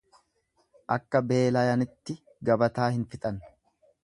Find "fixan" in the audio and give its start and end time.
3.13-3.43